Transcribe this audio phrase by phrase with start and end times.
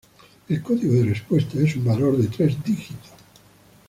[0.49, 3.11] El código de respuesta es un valor de tres dígitos.